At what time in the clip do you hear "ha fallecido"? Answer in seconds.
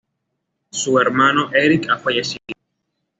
1.91-2.55